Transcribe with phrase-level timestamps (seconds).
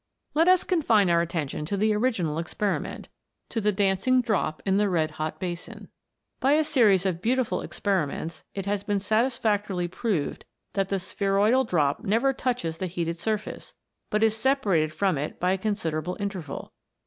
[0.33, 3.05] Let us confine our attention to the original expe riment,
[3.49, 5.89] to the dancing drop in the red hot basin.
[6.39, 8.97] By a series of beautiful experiments it has been * Liebig.
[8.97, 9.13] WATEK BEWITCHED.
[9.13, 13.75] 169 satisfactorily proved that the spheroidal drop never touches the heated surface,
[14.09, 16.73] but is separated from it by a considerable interval.